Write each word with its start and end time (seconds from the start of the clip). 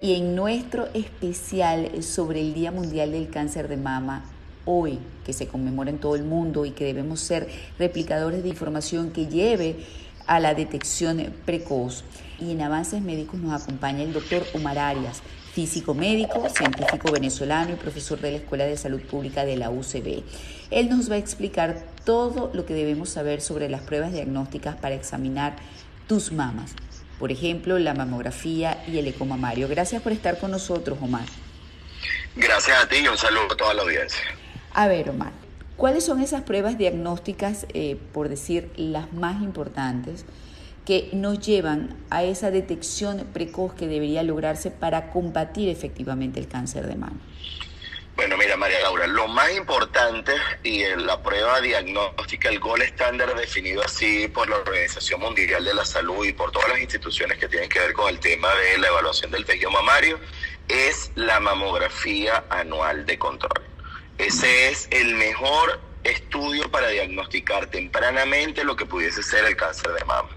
Y 0.00 0.14
en 0.14 0.36
nuestro 0.36 0.86
especial 0.94 2.04
sobre 2.04 2.40
el 2.40 2.54
Día 2.54 2.70
Mundial 2.70 3.10
del 3.10 3.30
Cáncer 3.30 3.66
de 3.66 3.76
Mama, 3.76 4.24
hoy 4.64 5.00
que 5.26 5.32
se 5.32 5.48
conmemora 5.48 5.90
en 5.90 5.98
todo 5.98 6.14
el 6.14 6.22
mundo 6.22 6.64
y 6.64 6.70
que 6.70 6.84
debemos 6.84 7.18
ser 7.18 7.48
replicadores 7.80 8.44
de 8.44 8.48
información 8.48 9.10
que 9.10 9.26
lleve 9.26 9.74
a 10.28 10.38
la 10.38 10.54
detección 10.54 11.34
precoz. 11.44 12.04
Y 12.38 12.52
en 12.52 12.62
Avances 12.62 13.02
Médicos 13.02 13.40
nos 13.40 13.60
acompaña 13.60 14.04
el 14.04 14.12
doctor 14.12 14.44
Omar 14.54 14.78
Arias, 14.78 15.20
físico 15.52 15.94
médico, 15.94 16.48
científico 16.48 17.10
venezolano 17.10 17.72
y 17.72 17.76
profesor 17.76 18.20
de 18.20 18.30
la 18.30 18.36
Escuela 18.36 18.66
de 18.66 18.76
Salud 18.76 19.00
Pública 19.00 19.44
de 19.44 19.56
la 19.56 19.70
UCB. 19.70 20.22
Él 20.70 20.90
nos 20.90 21.10
va 21.10 21.16
a 21.16 21.18
explicar 21.18 21.82
todo 22.04 22.52
lo 22.54 22.66
que 22.66 22.74
debemos 22.74 23.08
saber 23.08 23.40
sobre 23.40 23.68
las 23.68 23.80
pruebas 23.80 24.12
diagnósticas 24.12 24.76
para 24.76 24.94
examinar 24.94 25.56
tus 26.06 26.30
mamas. 26.30 26.76
Por 27.18 27.32
ejemplo, 27.32 27.78
la 27.78 27.94
mamografía 27.94 28.82
y 28.86 28.98
el 28.98 29.06
ecomamario. 29.06 29.68
Gracias 29.68 30.02
por 30.02 30.12
estar 30.12 30.38
con 30.38 30.50
nosotros, 30.50 30.98
Omar. 31.00 31.26
Gracias 32.36 32.84
a 32.84 32.88
ti 32.88 32.96
y 32.98 33.08
un 33.08 33.18
saludo 33.18 33.52
a 33.52 33.56
toda 33.56 33.74
la 33.74 33.82
audiencia. 33.82 34.20
A 34.72 34.86
ver, 34.86 35.10
Omar, 35.10 35.32
¿cuáles 35.76 36.04
son 36.04 36.20
esas 36.20 36.42
pruebas 36.42 36.78
diagnósticas, 36.78 37.66
eh, 37.74 37.98
por 38.12 38.28
decir, 38.28 38.70
las 38.76 39.12
más 39.12 39.42
importantes? 39.42 40.24
que 40.88 41.10
nos 41.12 41.38
llevan 41.40 41.94
a 42.08 42.22
esa 42.22 42.50
detección 42.50 43.26
precoz 43.34 43.74
que 43.74 43.86
debería 43.86 44.22
lograrse 44.22 44.70
para 44.70 45.10
combatir 45.10 45.68
efectivamente 45.68 46.40
el 46.40 46.48
cáncer 46.48 46.86
de 46.86 46.96
mama? 46.96 47.20
María 48.58 48.80
Laura, 48.80 49.06
lo 49.06 49.28
más 49.28 49.54
importante 49.56 50.32
y 50.64 50.82
en 50.82 51.06
la 51.06 51.22
prueba 51.22 51.60
diagnóstica, 51.60 52.48
el 52.48 52.58
gol 52.58 52.82
estándar 52.82 53.32
definido 53.36 53.82
así 53.84 54.26
por 54.26 54.48
la 54.48 54.56
Organización 54.56 55.20
Mundial 55.20 55.64
de 55.64 55.74
la 55.74 55.84
Salud 55.84 56.26
y 56.26 56.32
por 56.32 56.50
todas 56.50 56.68
las 56.70 56.80
instituciones 56.80 57.38
que 57.38 57.46
tienen 57.46 57.68
que 57.68 57.78
ver 57.78 57.92
con 57.92 58.08
el 58.08 58.18
tema 58.18 58.52
de 58.54 58.78
la 58.78 58.88
evaluación 58.88 59.30
del 59.30 59.44
tejido 59.44 59.70
mamario, 59.70 60.18
es 60.66 61.12
la 61.14 61.38
mamografía 61.38 62.44
anual 62.50 63.06
de 63.06 63.16
control. 63.18 63.62
Ese 64.18 64.70
es 64.70 64.88
el 64.90 65.14
mejor 65.14 65.80
estudio 66.02 66.68
para 66.68 66.88
diagnosticar 66.88 67.66
tempranamente 67.66 68.64
lo 68.64 68.74
que 68.74 68.86
pudiese 68.86 69.22
ser 69.22 69.44
el 69.44 69.56
cáncer 69.56 69.92
de 69.92 70.04
mama. 70.04 70.30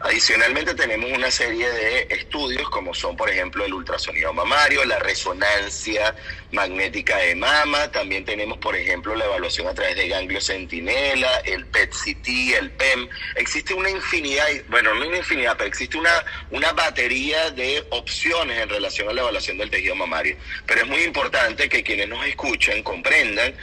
Adicionalmente 0.00 0.74
tenemos 0.74 1.10
una 1.10 1.30
serie 1.30 1.68
de 1.68 2.06
estudios 2.10 2.68
como 2.70 2.94
son 2.94 3.16
por 3.16 3.30
ejemplo 3.30 3.64
el 3.64 3.72
ultrasonido 3.72 4.32
mamario, 4.32 4.84
la 4.84 4.98
resonancia 4.98 6.14
magnética 6.52 7.16
de 7.16 7.34
mama, 7.34 7.90
también 7.90 8.24
tenemos 8.24 8.58
por 8.58 8.76
ejemplo 8.76 9.14
la 9.14 9.24
evaluación 9.24 9.66
a 9.66 9.74
través 9.74 9.96
de 9.96 10.08
ganglio 10.08 10.40
centinela, 10.40 11.38
el 11.44 11.66
PET-CT, 11.66 12.28
el 12.58 12.70
PEM. 12.72 13.08
Existe 13.36 13.74
una 13.74 13.90
infinidad, 13.90 14.46
bueno, 14.68 14.94
no 14.94 15.06
una 15.06 15.18
infinidad, 15.18 15.56
pero 15.56 15.68
existe 15.68 15.98
una, 15.98 16.24
una 16.50 16.72
batería 16.72 17.50
de 17.50 17.84
opciones 17.90 18.58
en 18.58 18.68
relación 18.68 19.08
a 19.08 19.12
la 19.12 19.22
evaluación 19.22 19.58
del 19.58 19.70
tejido 19.70 19.94
mamario. 19.94 20.36
Pero 20.66 20.82
es 20.82 20.86
muy 20.86 21.02
importante 21.02 21.68
que 21.68 21.82
quienes 21.82 22.08
nos 22.08 22.24
escuchen 22.26 22.82
comprendan 22.82 23.54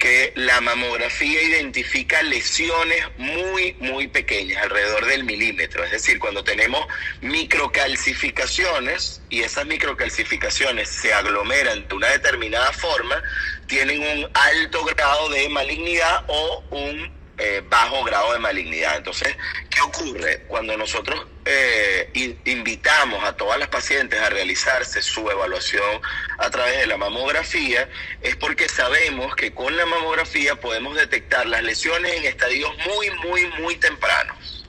que 0.00 0.32
la 0.34 0.60
mamografía 0.62 1.42
identifica 1.42 2.22
lesiones 2.22 3.04
muy, 3.18 3.76
muy 3.80 4.08
pequeñas, 4.08 4.62
alrededor 4.62 5.04
del 5.04 5.24
milímetro. 5.24 5.49
Es 5.58 5.90
decir, 5.90 6.18
cuando 6.18 6.44
tenemos 6.44 6.86
microcalcificaciones 7.20 9.22
y 9.30 9.42
esas 9.42 9.66
microcalcificaciones 9.66 10.88
se 10.88 11.12
aglomeran 11.12 11.88
de 11.88 11.94
una 11.94 12.08
determinada 12.08 12.72
forma, 12.72 13.22
tienen 13.66 14.00
un 14.00 14.30
alto 14.34 14.84
grado 14.84 15.28
de 15.30 15.48
malignidad 15.48 16.24
o 16.28 16.64
un 16.70 17.20
eh, 17.42 17.62
bajo 17.70 18.04
grado 18.04 18.34
de 18.34 18.38
malignidad. 18.38 18.98
Entonces, 18.98 19.34
¿qué 19.70 19.80
ocurre? 19.80 20.44
Cuando 20.46 20.76
nosotros 20.76 21.26
eh, 21.46 22.10
invitamos 22.44 23.24
a 23.24 23.34
todas 23.34 23.58
las 23.58 23.68
pacientes 23.68 24.20
a 24.20 24.28
realizarse 24.28 25.00
su 25.00 25.30
evaluación 25.30 26.02
a 26.36 26.50
través 26.50 26.80
de 26.80 26.86
la 26.86 26.98
mamografía, 26.98 27.88
es 28.20 28.36
porque 28.36 28.68
sabemos 28.68 29.34
que 29.36 29.54
con 29.54 29.74
la 29.74 29.86
mamografía 29.86 30.56
podemos 30.56 30.96
detectar 30.96 31.46
las 31.46 31.62
lesiones 31.62 32.12
en 32.12 32.26
estadios 32.26 32.72
muy, 32.84 33.10
muy, 33.26 33.46
muy 33.62 33.76
tempranos. 33.76 34.59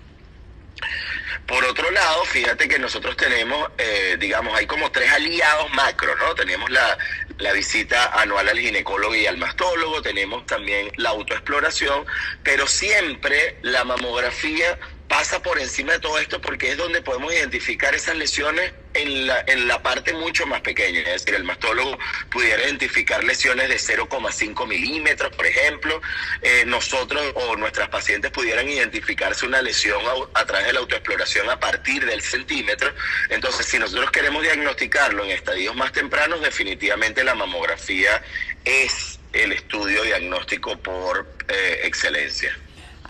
Por 1.52 1.66
otro 1.66 1.92
lado, 1.92 2.24
fíjate 2.24 2.70
que 2.70 2.80
nosotros 2.80 3.18
tenemos, 3.18 3.70
eh, 3.78 4.16
digamos, 4.18 4.58
hay 4.58 4.66
como 4.66 4.90
tres 4.90 5.12
aliados 5.12 5.70
macro, 5.74 6.16
¿no? 6.16 6.34
Tenemos 6.34 6.70
la, 6.70 6.98
la 7.40 7.52
visita 7.52 8.06
anual 8.22 8.48
al 8.48 8.58
ginecólogo 8.58 9.14
y 9.14 9.28
al 9.28 9.36
mastólogo, 9.36 10.02
tenemos 10.02 10.46
también 10.46 10.90
la 10.96 11.10
autoexploración, 11.10 12.06
pero 12.42 12.68
siempre 12.68 13.58
la 13.64 13.84
mamografía 13.84 14.80
pasa 15.12 15.42
por 15.42 15.60
encima 15.60 15.92
de 15.92 16.00
todo 16.00 16.18
esto 16.20 16.40
porque 16.40 16.72
es 16.72 16.78
donde 16.78 17.02
podemos 17.02 17.34
identificar 17.34 17.94
esas 17.94 18.16
lesiones 18.16 18.72
en 18.94 19.28
la, 19.28 19.44
en 19.46 19.68
la 19.68 19.84
parte 19.84 20.14
mucho 20.14 20.48
más 20.48 20.62
pequeña. 20.62 21.02
Es 21.02 21.26
decir, 21.26 21.36
el 21.36 21.44
mastólogo 21.44 22.00
pudiera 22.30 22.64
identificar 22.64 23.22
lesiones 23.22 23.68
de 23.68 23.76
0,5 23.76 24.66
milímetros, 24.66 25.36
por 25.36 25.46
ejemplo. 25.46 26.02
Eh, 26.42 26.64
nosotros 26.66 27.22
o 27.36 27.58
nuestras 27.58 27.90
pacientes 27.90 28.32
pudieran 28.32 28.70
identificarse 28.70 29.46
una 29.46 29.62
lesión 29.62 30.02
a, 30.34 30.46
través 30.46 30.68
de 30.68 30.74
la 30.74 30.80
autoexploración 30.80 31.50
a 31.50 31.60
partir 31.60 32.06
del 32.06 32.22
centímetro. 32.22 32.94
Entonces, 33.28 33.66
si 33.66 33.80
nosotros 33.80 34.12
queremos 34.12 34.42
diagnosticarlo 34.44 35.26
en 35.26 35.32
estadios 35.32 35.76
más 35.76 35.92
tempranos, 35.92 36.42
definitivamente 36.42 37.26
la 37.26 37.36
mamografía 37.36 38.24
es 38.64 39.20
el 39.34 39.52
estudio 39.52 40.04
diagnóstico 40.04 40.78
por 40.78 41.28
eh, 41.50 41.82
excelencia. 41.84 42.58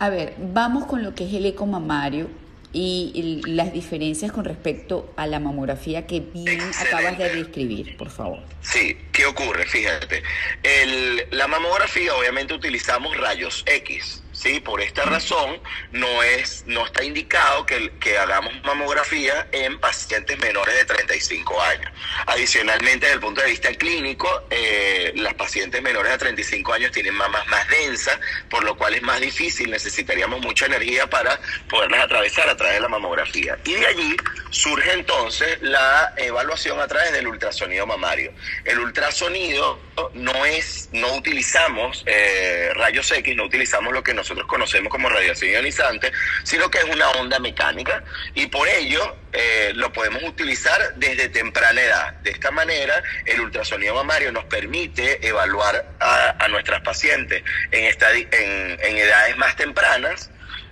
A 0.02 0.10
ver, 0.10 0.34
vamos 0.40 0.86
con 0.86 1.04
lo 1.04 1.14
que 1.14 1.28
es 1.28 1.34
el 1.36 1.46
eco 1.46 1.68
mamario 1.68 2.28
y 2.74 3.44
las 3.46 3.72
diferencias 3.72 4.32
con 4.32 4.46
respecto 4.46 5.14
a 5.16 5.28
la 5.28 5.40
mamografía 5.40 6.08
que 6.08 6.22
bien 6.22 6.60
acabas 6.80 7.20
de 7.20 7.30
describir, 7.36 7.98
por 7.98 8.10
favor. 8.10 8.40
Sí, 8.62 8.98
¿qué 9.12 9.28
ocurre? 9.28 9.68
Fíjate, 9.68 10.24
el, 10.64 11.28
la 11.30 11.48
mamografía 11.48 12.16
obviamente 12.16 12.56
utilizamos 12.56 13.16
rayos 13.16 13.64
X, 13.68 14.24
¿sí? 14.42 14.60
Por 14.60 14.82
esta 14.82 15.04
razón 15.04 15.60
no, 15.92 16.24
es, 16.24 16.64
no 16.66 16.86
está 16.86 17.04
indicado 17.04 17.66
que, 17.66 17.92
que 18.00 18.18
hagamos 18.18 18.54
mamografía 18.64 19.48
en 19.52 19.80
pacientes 19.80 20.38
menores 20.40 20.76
de 20.76 20.86
35 20.86 21.62
años. 21.62 21.92
Adicionalmente, 22.26 23.06
desde 23.06 23.16
el 23.16 23.20
punto 23.20 23.42
de 23.42 23.48
vista 23.48 23.74
clínico, 23.74 24.44
eh, 24.50 25.14
las 25.16 25.34
pacientes 25.36 25.82
menores 25.82 26.12
de 26.12 26.18
35 26.18 26.74
años 26.74 26.92
tienen 26.92 27.14
mamas 27.14 27.46
más 27.48 27.68
densas, 27.70 28.20
por 28.50 28.64
lo 28.64 28.76
cual 28.76 28.96
es 28.96 29.02
más 29.04 29.20
difícil, 29.20 29.70
necesitaríamos 29.70 30.42
mucha 30.42 30.66
energía 30.66 31.08
para 31.08 31.40
poderlas 31.70 32.06
atravesar 32.06 32.50
a 32.50 32.58
través 32.58 32.76
de 32.76 32.82
la 32.82 32.90
mamografía. 32.90 33.60
Y 33.64 33.74
de 33.74 33.86
allí 33.86 34.18
surge 34.50 34.92
entonces 34.94 35.62
la 35.62 36.14
evaluación 36.18 36.80
a 36.80 36.88
través 36.88 37.12
del 37.14 37.28
ultrasonido 37.28 37.86
mamario. 37.86 38.34
El 38.66 38.80
ultrasonido 38.80 39.80
no 40.14 40.46
es, 40.46 40.90
no 40.94 41.14
utilizamos 41.16 42.04
eh, 42.08 42.72
rayos 42.76 43.12
X, 43.12 43.36
no 43.36 43.46
utilizamos 43.46 43.94
lo 43.94 44.04
que 44.04 44.14
nosotros 44.14 44.31
conocemos 44.48 44.92
como 44.92 45.10
radiación 45.10 45.52
ionizante, 45.52 46.12
sino 46.44 46.70
que 46.70 46.80
es 46.80 46.86
una 46.86 47.10
onda 47.12 47.40
mecánica 47.40 48.04
y 48.34 48.48
por 48.48 48.68
ello 48.68 49.18
eh, 49.34 49.72
lo 49.76 49.92
podemos 49.94 50.24
utilizar 50.24 50.96
desde 50.96 51.30
temprana 51.30 51.82
edad. 51.82 52.14
De 52.22 52.32
esta 52.32 52.52
manera, 52.52 53.02
el 53.26 53.42
ultrasonido 53.42 53.96
mamario 53.96 54.32
nos 54.32 54.46
permite 54.46 55.26
evaluar 55.26 55.86
a, 56.00 56.48
nuestras 56.50 56.82
pacientes 56.82 57.44
en, 57.72 57.86
en, 57.86 58.80
en 58.82 58.98
edades 58.98 59.38
más 59.38 59.56
tempranas 59.56 60.30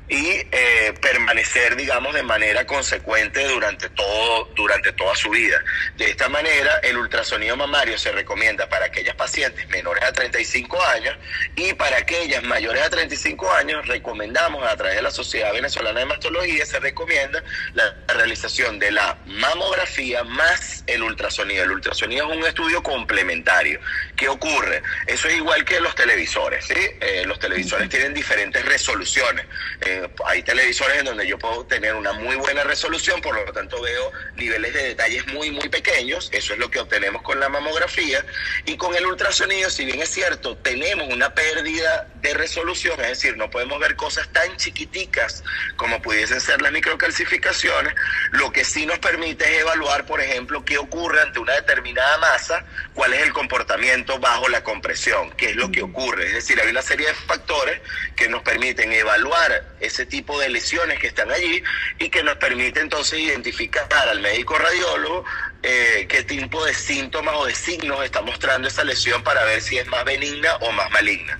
y 0.09 0.41
eh, 0.51 0.93
permanecer, 1.01 1.75
digamos, 1.75 2.13
de 2.13 2.23
manera 2.23 2.65
consecuente 2.65 3.47
durante, 3.47 3.89
todo, 3.89 4.45
durante 4.55 4.91
toda 4.93 5.15
su 5.15 5.29
vida. 5.29 5.61
De 5.97 6.09
esta 6.09 6.27
manera, 6.29 6.79
el 6.83 6.97
ultrasonido 6.97 7.55
mamario 7.55 7.97
se 7.97 8.11
recomienda 8.11 8.67
para 8.67 8.87
aquellas 8.87 9.15
pacientes 9.15 9.67
menores 9.69 10.03
a 10.03 10.11
35 10.11 10.83
años 10.83 11.15
y 11.55 11.73
para 11.73 11.97
aquellas 11.97 12.43
mayores 12.43 12.81
a 12.83 12.89
35 12.89 13.51
años 13.53 13.87
recomendamos 13.87 14.63
a 14.63 14.75
través 14.75 14.95
de 14.95 15.01
la 15.03 15.11
Sociedad 15.11 15.53
Venezolana 15.53 15.99
de 15.99 16.05
Mastología 16.05 16.65
se 16.65 16.79
recomienda 16.79 17.43
la 17.73 17.95
realización 18.07 18.79
de 18.79 18.91
la 18.91 19.17
mamografía 19.25 20.23
más 20.23 20.83
el 20.87 21.03
ultrasonido. 21.03 21.63
El 21.63 21.71
ultrasonido 21.71 22.31
es 22.31 22.37
un 22.37 22.45
estudio 22.45 22.81
complementario. 22.81 23.79
¿Qué 24.15 24.27
ocurre? 24.27 24.81
Eso 25.07 25.27
es 25.27 25.35
igual 25.35 25.65
que 25.65 25.79
los 25.79 25.95
televisores, 25.95 26.65
¿sí? 26.65 26.73
Eh, 27.00 27.23
los 27.25 27.39
televisores 27.39 27.89
tienen 27.89 28.13
diferentes 28.13 28.65
resoluciones. 28.65 29.45
Eh, 29.81 29.99
hay 30.25 30.44
televisores 30.44 30.98
en 30.98 31.06
donde 31.06 31.28
yo 31.28 31.38
puedo 31.38 31.66
tener 31.66 31.96
una 31.96 32.13
muy 32.13 32.36
buena 32.36 32.63
resolución, 32.63 33.22
por 33.22 33.36
lo 33.36 33.51
tanto 33.51 33.81
veo 33.81 34.12
niveles 34.36 34.74
de 34.74 34.84
detalles 34.84 35.25
muy, 35.28 35.51
muy 35.51 35.69
pequeños. 35.69 36.30
Eso 36.31 36.54
es 36.54 36.60
lo 36.60 36.69
que 36.69 36.80
obtenemos 36.80 37.22
con 37.22 37.40
la 37.40 37.50
mamografía. 37.50 38.25
Y 38.66 38.78
con 38.78 38.96
el 38.96 39.06
ultrasonido, 39.06 39.69
si 39.69 39.86
bien 39.86 40.01
es 40.01 40.10
cierto, 40.10 40.57
tenemos 40.57 41.07
una 41.13 41.34
pérdida 41.34 42.07
de 42.22 42.34
resolución, 42.34 43.00
es 43.01 43.07
decir, 43.07 43.38
no 43.38 43.50
podemos 43.50 43.80
ver 43.80 43.96
cosas 43.96 44.28
tan 44.30 44.56
chiquiticas 44.57 45.44
como 45.75 46.01
pudiesen 46.01 46.42
ser 46.42 46.62
las 46.62 46.72
microcalcificaciones, 46.72 47.94
lo 48.31 48.51
que 48.51 48.66
sí 48.66 48.86
nos 48.86 49.00
permite 49.00 49.46
es 49.46 49.62
evaluar, 49.62 50.06
por 50.06 50.22
ejemplo, 50.22 50.66
qué 50.66 50.78
ocurre 50.78 51.22
ante 51.22 51.40
una 51.40 51.54
determinada 51.54 52.18
masa, 52.18 52.66
cuál 52.94 53.13
es 53.13 53.22
el 53.22 53.34
comportamiento 53.34 54.19
bajo 54.19 54.50
la 54.50 54.63
compresión, 54.63 55.31
qué 55.31 55.51
es 55.51 55.56
lo 55.56 55.72
que 55.72 55.81
ocurre. 55.81 56.28
Es 56.28 56.34
decir, 56.34 56.60
hay 56.60 56.69
una 56.69 56.81
serie 56.81 57.07
de 57.07 57.13
factores 57.13 57.80
que 58.16 58.28
nos 58.28 58.42
permiten 58.44 58.92
evaluar 58.92 59.63
ese 59.89 60.06
tipo 60.06 60.39
de 60.39 60.50
lesiones 60.50 60.97
que 61.00 61.07
están 61.07 61.30
allí 61.31 61.62
y 62.00 62.09
que 62.09 62.24
nos 62.24 62.38
permite 62.38 62.80
entonces 62.80 63.19
identificar 63.19 63.88
al 64.09 64.21
médico 64.21 64.57
radiólogo 64.57 65.25
eh, 65.62 66.07
qué 66.07 66.24
tipo 66.24 66.63
de 66.65 66.74
síntomas 66.74 67.36
o 67.38 67.45
de 67.45 67.53
signos 67.53 68.03
está 68.03 68.21
mostrando 68.21 68.68
esa 68.68 68.83
lesión 68.83 69.24
para 69.24 69.44
ver 69.44 69.62
si 69.62 69.77
es 69.77 69.88
más 69.88 70.06
benigna 70.06 70.56
o 70.62 70.71
más 70.71 70.89
maligna. 70.91 71.39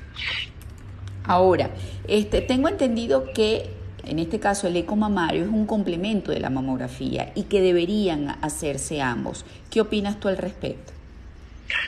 Ahora, 1.24 1.69
este, 2.07 2.42
tengo 2.42 2.68
entendido 2.68 3.31
que 3.34 3.69
en 4.04 4.19
este 4.19 4.40
caso 4.40 4.68
el 4.68 4.75
eco 4.75 4.96
mamario 4.96 5.44
es 5.44 5.50
un 5.50 5.66
complemento 5.66 6.31
de 6.31 6.40
la 6.40 6.50
mamografía 6.50 7.31
y 7.36 7.44
que 7.44 7.62
deberían 7.62 8.38
hacerse 8.42 9.01
ambos. 9.01 9.46
¿Qué 9.69 9.81
opinas 9.81 10.19
tú 10.19 10.28
al 10.28 10.38
respecto? 10.38 10.99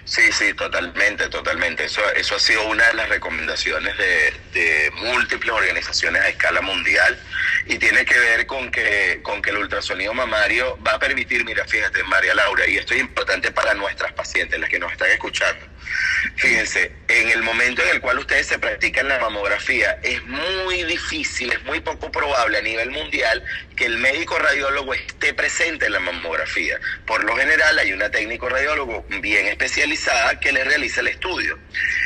Sí, 0.05 0.31
sí, 0.31 0.53
totalmente, 0.53 1.27
totalmente. 1.29 1.85
Eso, 1.85 2.01
eso 2.15 2.35
ha 2.35 2.39
sido 2.39 2.67
una 2.67 2.87
de 2.87 2.93
las 2.93 3.09
recomendaciones 3.09 3.97
de, 3.97 4.33
de, 4.53 4.91
múltiples 4.91 5.51
organizaciones 5.51 6.21
a 6.21 6.29
escala 6.29 6.61
mundial 6.61 7.17
y 7.65 7.77
tiene 7.77 8.05
que 8.05 8.17
ver 8.17 8.45
con 8.45 8.71
que, 8.71 9.19
con 9.23 9.41
que 9.41 9.51
el 9.51 9.57
ultrasonido 9.57 10.13
mamario 10.13 10.77
va 10.85 10.93
a 10.93 10.99
permitir, 10.99 11.45
mira, 11.45 11.65
fíjate, 11.65 12.03
María 12.03 12.35
Laura, 12.35 12.67
y 12.67 12.77
esto 12.77 12.93
es 12.93 12.99
importante 12.99 13.51
para 13.51 13.73
nuestras 13.73 14.11
pacientes, 14.13 14.59
las 14.59 14.69
que 14.69 14.79
nos 14.79 14.91
están 14.91 15.09
escuchando. 15.11 15.65
Fíjense, 16.35 16.91
en 17.07 17.29
el 17.29 17.43
momento 17.43 17.81
en 17.81 17.89
el 17.89 18.01
cual 18.01 18.19
ustedes 18.19 18.47
se 18.47 18.59
practican 18.59 19.07
la 19.07 19.19
mamografía, 19.19 19.99
es 20.03 20.23
muy 20.25 20.83
difícil, 20.83 21.51
es 21.51 21.63
muy 21.63 21.79
poco 21.81 22.11
probable 22.11 22.57
a 22.57 22.61
nivel 22.61 22.91
mundial 22.91 23.43
que 23.75 23.85
el 23.85 23.97
médico 23.97 24.37
radiólogo 24.37 24.93
esté 24.93 25.33
presente 25.33 25.87
en 25.87 25.93
la 25.93 25.99
mamografía. 25.99 26.79
Por 27.05 27.23
lo 27.23 27.35
general 27.35 27.77
hay 27.79 27.93
una 27.93 28.09
técnico 28.09 28.49
radiólogo 28.49 29.05
bien 29.21 29.47
especializada 29.71 30.37
que 30.39 30.51
le 30.51 30.65
realiza 30.65 30.99
el 30.99 31.07
estudio. 31.07 31.57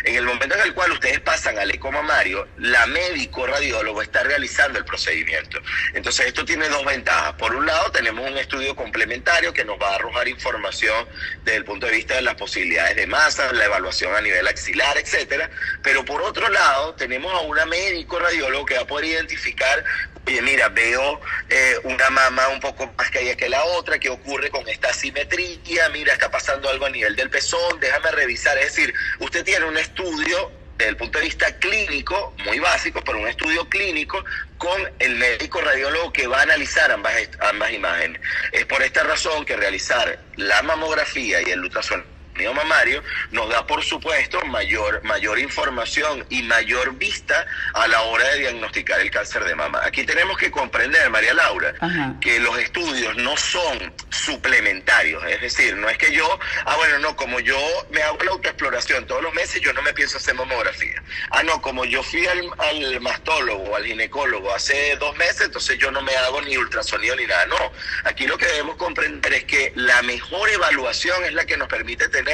En 0.03 0.15
el 0.15 0.23
momento 0.23 0.53
en 0.55 0.61
el 0.61 0.73
cual 0.75 0.91
ustedes 0.91 1.19
pasan 1.19 1.57
al 1.57 1.71
eco 1.71 1.91
mamario, 1.91 2.47
la 2.57 2.85
médico 2.85 3.47
radiólogo 3.47 4.03
está 4.03 4.21
realizando 4.21 4.77
el 4.77 4.85
procedimiento. 4.85 5.59
Entonces 5.93 6.27
esto 6.27 6.45
tiene 6.45 6.69
dos 6.69 6.85
ventajas. 6.85 7.33
Por 7.33 7.55
un 7.55 7.65
lado 7.65 7.91
tenemos 7.91 8.29
un 8.29 8.37
estudio 8.37 8.75
complementario 8.75 9.51
que 9.51 9.65
nos 9.65 9.81
va 9.81 9.89
a 9.89 9.95
arrojar 9.95 10.27
información 10.27 11.07
desde 11.43 11.57
el 11.57 11.65
punto 11.65 11.87
de 11.87 11.93
vista 11.93 12.15
de 12.15 12.21
las 12.21 12.35
posibilidades 12.35 12.95
de 12.95 13.07
masa, 13.07 13.51
la 13.51 13.65
evaluación 13.65 14.15
a 14.15 14.21
nivel 14.21 14.47
axilar, 14.47 14.95
etcétera. 14.99 15.49
Pero 15.81 16.05
por 16.05 16.21
otro 16.21 16.47
lado 16.49 16.93
tenemos 16.93 17.33
a 17.33 17.39
una 17.39 17.65
médico 17.65 18.19
radiólogo 18.19 18.65
que 18.65 18.75
va 18.75 18.81
a 18.81 18.87
poder 18.87 19.05
identificar 19.05 19.83
oye, 20.27 20.41
mira, 20.41 20.69
veo 20.69 21.19
eh, 21.49 21.75
una 21.83 22.09
mama 22.09 22.47
un 22.49 22.59
poco 22.59 22.91
más 22.97 23.09
caída 23.09 23.35
que 23.35 23.49
la 23.49 23.63
otra, 23.63 23.99
¿qué 23.99 24.09
ocurre 24.09 24.49
con 24.49 24.67
esta 24.67 24.93
simetría? 24.93 25.89
Mira, 25.89 26.13
está 26.13 26.29
pasando 26.29 26.69
algo 26.69 26.85
a 26.85 26.89
nivel 26.89 27.15
del 27.15 27.29
pezón, 27.29 27.79
déjame 27.79 28.11
revisar. 28.11 28.57
Es 28.57 28.75
decir, 28.75 28.93
usted 29.19 29.43
tiene 29.43 29.65
un 29.65 29.77
estudio 29.77 30.51
desde 30.77 30.89
el 30.89 30.97
punto 30.97 31.19
de 31.19 31.25
vista 31.25 31.57
clínico, 31.57 32.33
muy 32.43 32.59
básico, 32.59 33.01
pero 33.05 33.19
un 33.19 33.27
estudio 33.27 33.67
clínico 33.69 34.23
con 34.57 34.81
el 34.99 35.15
médico 35.15 35.61
radiólogo 35.61 36.11
que 36.11 36.27
va 36.27 36.39
a 36.39 36.43
analizar 36.43 36.91
ambas, 36.91 37.13
ambas 37.39 37.71
imágenes. 37.71 38.21
Es 38.51 38.65
por 38.65 38.81
esta 38.81 39.03
razón 39.03 39.45
que 39.45 39.55
realizar 39.55 40.19
la 40.35 40.61
mamografía 40.63 41.41
y 41.41 41.51
el 41.51 41.61
ultrasonido 41.61 42.14
mamario 42.53 43.03
nos 43.31 43.49
da, 43.49 43.65
por 43.65 43.83
supuesto, 43.83 44.43
mayor, 44.45 45.03
mayor 45.03 45.39
información 45.39 46.25
y 46.29 46.43
mayor 46.43 46.95
vista 46.95 47.45
a 47.73 47.87
la 47.87 48.01
hora 48.03 48.27
de 48.29 48.39
diagnosticar 48.39 48.99
el 48.99 49.09
cáncer 49.09 49.43
de 49.45 49.55
mama. 49.55 49.81
Aquí 49.83 50.03
tenemos 50.03 50.37
que 50.37 50.51
comprender, 50.51 51.09
María 51.09 51.33
Laura, 51.33 51.73
que 52.19 52.39
los 52.39 52.57
estudios 52.59 53.15
no 53.17 53.37
son 53.37 53.93
suplementarios, 54.09 55.23
es 55.25 55.41
decir, 55.41 55.75
no 55.77 55.89
es 55.89 55.97
que 55.97 56.11
yo, 56.11 56.39
ah, 56.65 56.75
bueno, 56.75 56.99
no, 56.99 57.15
como 57.15 57.39
yo 57.39 57.57
me 57.91 58.01
hago 58.01 58.17
la 58.23 58.31
autoexploración 58.31 59.05
todos 59.07 59.21
los 59.21 59.33
meses, 59.33 59.61
yo 59.61 59.71
no 59.73 59.81
me 59.81 59.93
pienso 59.93 60.17
hacer 60.17 60.35
mamografía. 60.35 61.01
Ah, 61.31 61.43
no, 61.43 61.61
como 61.61 61.85
yo 61.85 62.03
fui 62.03 62.25
al, 62.27 62.49
al 62.57 63.01
mastólogo, 63.01 63.75
al 63.75 63.85
ginecólogo 63.85 64.53
hace 64.53 64.95
dos 64.97 65.15
meses, 65.17 65.41
entonces 65.41 65.77
yo 65.77 65.91
no 65.91 66.01
me 66.01 66.15
hago 66.15 66.41
ni 66.41 66.57
ultrasonido 66.57 67.15
ni 67.15 67.25
nada. 67.25 67.45
No, 67.45 67.71
aquí 68.03 68.27
lo 68.27 68.37
que 68.37 68.45
debemos 68.45 68.75
comprender 68.75 69.33
es 69.33 69.43
que 69.45 69.71
la 69.75 70.01
mejor 70.01 70.49
evaluación 70.49 71.23
es 71.25 71.33
la 71.33 71.45
que 71.45 71.57
nos 71.57 71.67
permite 71.67 72.09
tener 72.09 72.24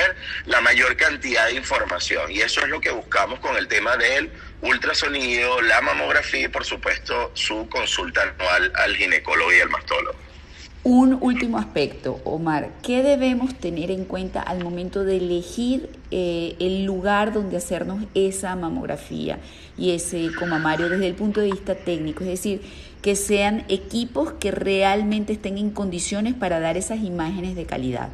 la 0.46 0.62
mayor 0.62 0.96
cantidad 0.98 1.48
de 1.48 1.56
información. 1.56 2.32
Y 2.32 2.42
eso 2.42 2.62
es 2.62 2.70
lo 2.70 2.80
que 2.82 2.92
buscamos 2.92 3.40
con 3.40 3.56
el 3.58 3.68
tema 3.68 3.98
del 3.98 4.32
ultrasonido, 4.62 5.62
la 5.62 5.82
mamografía 5.82 6.46
y 6.46 6.48
por 6.48 6.66
supuesto 6.66 7.32
su 7.34 7.68
consulta 7.70 8.22
anual 8.22 8.72
al 8.76 8.96
ginecólogo 8.96 9.54
y 9.54 9.60
al 9.60 9.70
mastólogo. 9.70 10.16
Un 10.84 11.20
último 11.22 11.60
aspecto, 11.60 12.22
Omar, 12.24 12.72
¿qué 12.82 13.04
debemos 13.04 13.54
tener 13.54 13.92
en 13.92 14.04
cuenta 14.04 14.42
al 14.42 14.64
momento 14.64 15.04
de 15.04 15.18
elegir 15.18 15.92
eh, 16.10 16.56
el 16.60 16.86
lugar 16.86 17.34
donde 17.34 17.58
hacernos 17.58 18.04
esa 18.16 18.56
mamografía 18.56 19.38
y 19.78 19.92
ese 19.92 20.32
comamario 20.40 20.90
desde 20.90 21.06
el 21.06 21.14
punto 21.14 21.40
de 21.40 21.52
vista 21.52 21.76
técnico? 21.76 22.24
Es 22.24 22.32
decir, 22.32 22.62
que 23.04 23.16
sean 23.16 23.64
equipos 23.70 24.34
que 24.34 24.50
realmente 24.50 25.34
estén 25.34 25.60
en 25.60 25.70
condiciones 25.70 26.34
para 26.34 26.60
dar 26.60 26.78
esas 26.78 27.04
imágenes 27.04 27.56
de 27.56 27.66
calidad. 27.66 28.10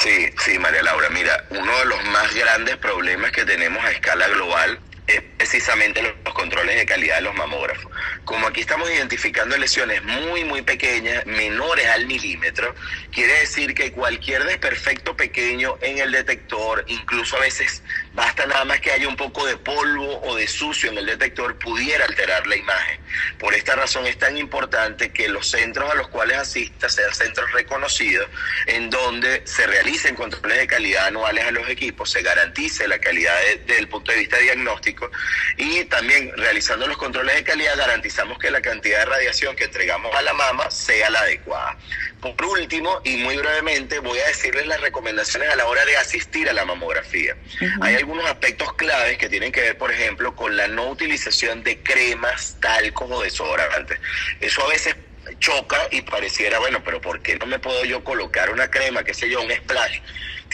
Sí, 0.00 0.28
sí, 0.44 0.58
María 0.58 0.82
Laura. 0.82 1.08
Mira, 1.10 1.44
uno 1.50 1.78
de 1.78 1.84
los 1.86 2.04
más 2.06 2.34
grandes 2.34 2.76
problemas 2.76 3.32
que 3.32 3.44
tenemos 3.44 3.84
a 3.84 3.90
escala 3.90 4.28
global 4.28 4.78
es 5.06 5.22
precisamente 5.44 6.00
los 6.00 6.32
controles 6.32 6.74
de 6.74 6.86
calidad 6.86 7.16
de 7.16 7.20
los 7.20 7.34
mamógrafos. 7.34 7.92
Como 8.24 8.46
aquí 8.46 8.62
estamos 8.62 8.90
identificando 8.90 9.58
lesiones 9.58 10.02
muy, 10.02 10.42
muy 10.42 10.62
pequeñas, 10.62 11.26
menores 11.26 11.86
al 11.86 12.06
milímetro, 12.06 12.74
quiere 13.12 13.40
decir 13.40 13.74
que 13.74 13.92
cualquier 13.92 14.42
desperfecto 14.44 15.14
pequeño 15.14 15.76
en 15.82 15.98
el 15.98 16.12
detector, 16.12 16.82
incluso 16.88 17.36
a 17.36 17.40
veces 17.40 17.82
basta 18.14 18.46
nada 18.46 18.64
más 18.64 18.80
que 18.80 18.90
haya 18.90 19.06
un 19.06 19.16
poco 19.16 19.44
de 19.44 19.58
polvo 19.58 20.22
o 20.22 20.34
de 20.34 20.48
sucio 20.48 20.90
en 20.90 20.96
el 20.96 21.04
detector, 21.04 21.58
pudiera 21.58 22.06
alterar 22.06 22.46
la 22.46 22.56
imagen. 22.56 23.00
Por 23.38 23.52
esta 23.52 23.76
razón 23.76 24.06
es 24.06 24.16
tan 24.16 24.38
importante 24.38 25.12
que 25.12 25.28
los 25.28 25.50
centros 25.50 25.92
a 25.92 25.94
los 25.94 26.08
cuales 26.08 26.38
asista 26.38 26.88
sean 26.88 27.14
centros 27.14 27.52
reconocidos, 27.52 28.26
en 28.66 28.88
donde 28.88 29.42
se 29.44 29.66
realicen 29.66 30.14
controles 30.14 30.56
de 30.56 30.66
calidad 30.66 31.08
anuales 31.08 31.44
a 31.44 31.50
los 31.50 31.68
equipos, 31.68 32.10
se 32.10 32.22
garantice 32.22 32.88
la 32.88 32.98
calidad 32.98 33.36
desde 33.66 33.78
el 33.78 33.88
punto 33.88 34.10
de 34.10 34.18
vista 34.18 34.38
diagnóstico 34.38 35.10
y 35.56 35.84
también 35.84 36.32
realizando 36.36 36.86
los 36.86 36.96
controles 36.96 37.34
de 37.36 37.44
calidad 37.44 37.76
garantizamos 37.76 38.38
que 38.38 38.50
la 38.50 38.60
cantidad 38.60 39.00
de 39.00 39.04
radiación 39.06 39.56
que 39.56 39.64
entregamos 39.64 40.14
a 40.14 40.22
la 40.22 40.32
mama 40.32 40.70
sea 40.70 41.10
la 41.10 41.20
adecuada. 41.20 41.76
Por 42.20 42.46
último, 42.46 43.00
y 43.04 43.16
muy 43.18 43.36
brevemente, 43.36 43.98
voy 43.98 44.18
a 44.18 44.26
decirles 44.26 44.66
las 44.66 44.80
recomendaciones 44.80 45.50
a 45.50 45.56
la 45.56 45.66
hora 45.66 45.84
de 45.84 45.96
asistir 45.98 46.48
a 46.48 46.54
la 46.54 46.64
mamografía. 46.64 47.36
Hay 47.82 47.96
algunos 47.96 48.24
aspectos 48.24 48.72
claves 48.74 49.18
que 49.18 49.28
tienen 49.28 49.52
que 49.52 49.60
ver, 49.60 49.76
por 49.76 49.92
ejemplo, 49.92 50.34
con 50.34 50.56
la 50.56 50.66
no 50.66 50.88
utilización 50.88 51.62
de 51.62 51.82
cremas, 51.82 52.56
talcos 52.60 53.10
o 53.10 53.22
desodorantes. 53.22 53.98
Eso 54.40 54.64
a 54.64 54.68
veces 54.68 54.96
choca 55.38 55.88
y 55.90 56.02
pareciera, 56.02 56.58
bueno, 56.58 56.82
pero 56.82 57.00
¿por 57.00 57.20
qué 57.20 57.36
no 57.36 57.46
me 57.46 57.58
puedo 57.58 57.84
yo 57.84 58.02
colocar 58.02 58.50
una 58.50 58.70
crema, 58.70 59.04
qué 59.04 59.12
sé 59.12 59.28
yo, 59.28 59.42
un 59.42 59.52
splash? 59.52 60.00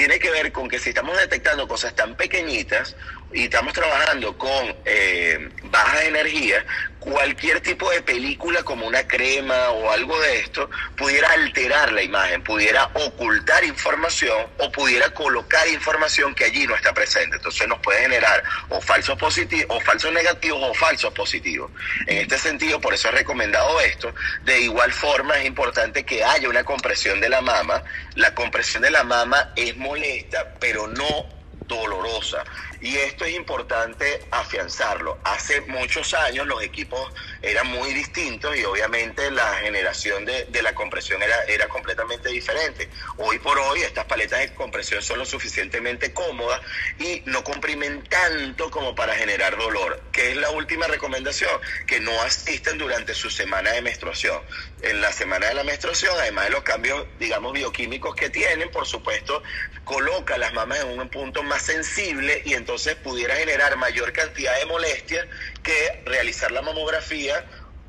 Tiene 0.00 0.18
que 0.18 0.30
ver 0.30 0.50
con 0.50 0.66
que 0.66 0.78
si 0.78 0.88
estamos 0.88 1.14
detectando 1.18 1.68
cosas 1.68 1.94
tan 1.94 2.16
pequeñitas 2.16 2.96
y 3.34 3.44
estamos 3.44 3.74
trabajando 3.74 4.38
con 4.38 4.74
eh, 4.86 5.50
baja 5.64 6.04
energía, 6.04 6.64
cualquier 7.00 7.60
tipo 7.60 7.90
de 7.90 8.02
película 8.02 8.62
como 8.62 8.86
una 8.86 9.06
crema 9.08 9.70
o 9.70 9.90
algo 9.90 10.18
de 10.20 10.40
esto 10.40 10.68
pudiera 10.96 11.30
alterar 11.32 11.92
la 11.92 12.02
imagen, 12.02 12.42
pudiera 12.44 12.90
ocultar 12.94 13.64
información 13.64 14.46
o 14.58 14.70
pudiera 14.70 15.12
colocar 15.14 15.66
información 15.68 16.34
que 16.34 16.44
allí 16.44 16.66
no 16.66 16.76
está 16.76 16.92
presente. 16.92 17.36
Entonces 17.36 17.66
nos 17.66 17.80
puede 17.80 18.02
generar 18.02 18.42
o 18.68 18.80
falsos 18.80 19.18
positivos, 19.18 19.66
o 19.70 19.80
falsos 19.80 20.12
negativos 20.12 20.60
o 20.62 20.74
falsos 20.74 21.12
positivos. 21.14 21.70
En 22.06 22.18
este 22.18 22.38
sentido, 22.38 22.80
por 22.80 22.94
eso 22.94 23.08
he 23.08 23.12
recomendado 23.12 23.80
esto. 23.80 24.14
De 24.44 24.60
igual 24.60 24.92
forma 24.92 25.38
es 25.38 25.46
importante 25.46 26.04
que 26.04 26.22
haya 26.22 26.48
una 26.48 26.64
compresión 26.64 27.20
de 27.20 27.28
la 27.28 27.40
mama. 27.40 27.82
La 28.14 28.34
compresión 28.34 28.82
de 28.82 28.90
la 28.90 29.04
mama 29.04 29.52
es 29.56 29.76
molesta, 29.90 30.54
pero 30.60 30.86
no 30.86 31.26
dolorosa. 31.66 32.44
Y 32.80 32.96
esto 32.96 33.24
es 33.24 33.34
importante 33.34 34.24
afianzarlo. 34.30 35.18
Hace 35.24 35.60
muchos 35.62 36.14
años 36.14 36.46
los 36.46 36.62
equipos 36.62 37.12
eran 37.42 37.66
muy 37.68 37.92
distintos 37.94 38.56
y 38.56 38.64
obviamente 38.64 39.30
la 39.30 39.54
generación 39.54 40.24
de, 40.24 40.46
la 40.62 40.74
compresión 40.74 41.22
era, 41.22 41.42
era 41.44 41.68
completamente 41.68 42.28
diferente. 42.28 42.88
Hoy 43.16 43.38
por 43.38 43.58
hoy 43.58 43.82
estas 43.82 44.04
paletas 44.04 44.40
de 44.40 44.54
compresión 44.54 45.02
son 45.02 45.18
lo 45.18 45.24
suficientemente 45.24 46.12
cómodas 46.12 46.60
y 46.98 47.22
no 47.26 47.42
comprimen 47.42 48.04
tanto 48.04 48.70
como 48.70 48.94
para 48.94 49.14
generar 49.14 49.56
dolor. 49.56 50.02
¿Qué 50.12 50.32
es 50.32 50.36
la 50.36 50.50
última 50.50 50.86
recomendación? 50.86 51.50
Que 51.86 52.00
no 52.00 52.20
asisten 52.22 52.76
durante 52.76 53.14
su 53.14 53.30
semana 53.30 53.72
de 53.72 53.82
menstruación. 53.82 54.40
En 54.82 55.00
la 55.00 55.12
semana 55.12 55.48
de 55.48 55.54
la 55.54 55.64
menstruación, 55.64 56.14
además 56.18 56.44
de 56.44 56.50
los 56.50 56.62
cambios, 56.62 57.06
digamos, 57.18 57.52
bioquímicos 57.52 58.14
que 58.14 58.28
tienen, 58.28 58.70
por 58.70 58.86
supuesto, 58.86 59.42
coloca 59.84 60.36
las 60.36 60.52
mamas 60.52 60.80
en 60.80 60.98
un 60.98 61.08
punto 61.08 61.42
más 61.42 61.62
sensible 61.62 62.42
y 62.44 62.54
entonces 62.54 62.96
pudiera 62.96 63.34
generar 63.36 63.76
mayor 63.76 64.12
cantidad 64.12 64.58
de 64.58 64.66
molestias 64.66 65.26
que 65.62 66.02
realizar 66.04 66.52
la 66.52 66.62
mamografía 66.62 67.29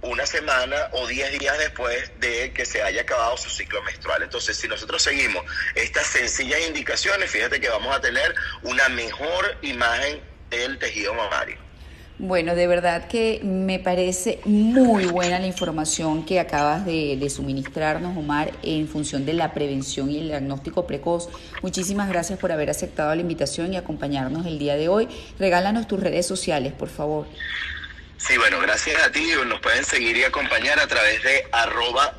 una 0.02 0.26
semana 0.26 0.90
o 0.94 1.08
diez 1.08 1.38
días 1.38 1.58
después 1.60 2.12
de 2.20 2.52
que 2.54 2.66
se 2.66 2.82
haya 2.82 3.02
acabado 3.02 3.38
su 3.38 3.50
ciclo 3.50 3.82
menstrual. 3.84 4.24
Entonces, 4.24 4.58
si 4.58 4.68
nosotros 4.68 5.02
seguimos 5.02 5.44
estas 5.76 6.08
sencillas 6.08 6.60
indicaciones, 6.68 7.30
fíjate 7.30 7.60
que 7.60 7.70
vamos 7.70 7.96
a 7.96 8.02
tener 8.02 8.34
una 8.64 8.90
mejor 8.90 9.58
imagen 9.62 10.22
del 10.50 10.80
tejido 10.80 11.14
mamario. 11.14 11.58
Bueno, 12.24 12.54
de 12.54 12.68
verdad 12.68 13.08
que 13.08 13.42
me 13.44 13.80
parece 13.80 14.42
muy 14.46 15.06
buena 15.06 15.40
la 15.40 15.48
información 15.48 16.24
que 16.24 16.40
acabas 16.40 16.86
de, 16.86 17.28
suministrarnos, 17.32 18.16
Omar, 18.16 18.52
en 18.62 18.88
función 18.88 19.26
de 19.26 19.34
la 19.34 19.56
prevención 19.56 20.12
y 20.12 20.20
el 20.20 20.28
diagnóstico 20.28 20.86
precoz. 20.86 21.30
Muchísimas 21.64 22.10
gracias 22.10 22.38
por 22.38 22.52
haber 22.52 22.70
aceptado 22.70 23.16
la 23.16 23.22
invitación 23.22 23.74
y 23.74 23.78
acompañarnos 23.78 24.46
el 24.46 24.60
día 24.60 24.76
de 24.76 24.88
hoy. 24.88 25.08
Regálanos 25.40 25.88
tus 25.88 26.00
redes 26.00 26.28
sociales, 26.28 26.74
por 26.74 26.90
favor. 26.90 27.26
Sí, 28.28 28.38
bueno, 28.38 28.60
gracias 28.62 29.01
a 29.04 29.12
ti. 29.12 29.32
Nos 29.48 29.60
pueden 29.62 29.84
seguir 29.84 30.16
y 30.16 30.24
acompañar 30.24 30.80
a 30.80 30.86
través 30.86 31.24
de 31.24 31.44
arroba 31.51 32.16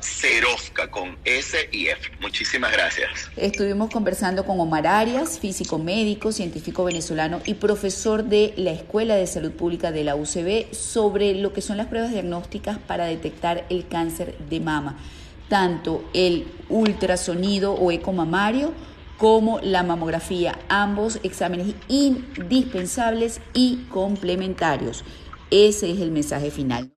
con 0.91 1.17
S 1.23 1.69
y 1.71 1.87
F. 1.87 2.11
Muchísimas 2.19 2.73
gracias. 2.73 3.09
Estuvimos 3.37 3.89
conversando 3.89 4.45
con 4.45 4.59
Omar 4.59 4.85
Arias, 4.85 5.39
físico 5.39 5.79
médico, 5.79 6.33
científico 6.33 6.83
venezolano 6.83 7.41
y 7.45 7.53
profesor 7.53 8.25
de 8.25 8.53
la 8.57 8.71
Escuela 8.71 9.15
de 9.15 9.25
Salud 9.27 9.53
Pública 9.53 9.93
de 9.93 10.03
la 10.03 10.15
UCB 10.17 10.73
sobre 10.73 11.35
lo 11.35 11.53
que 11.53 11.61
son 11.61 11.77
las 11.77 11.87
pruebas 11.87 12.11
diagnósticas 12.11 12.79
para 12.79 13.05
detectar 13.05 13.65
el 13.69 13.87
cáncer 13.87 14.37
de 14.49 14.59
mama, 14.59 14.97
tanto 15.47 16.03
el 16.13 16.47
ultrasonido 16.67 17.73
o 17.73 17.91
eco 17.93 18.11
mamario 18.11 18.73
como 19.17 19.59
la 19.61 19.83
mamografía, 19.83 20.59
ambos 20.67 21.19
exámenes 21.23 21.75
indispensables 21.87 23.39
y 23.53 23.85
complementarios. 23.89 25.05
Ese 25.55 25.91
es 25.91 25.99
el 25.99 26.09
mensaje 26.09 26.49
final. 26.49 26.89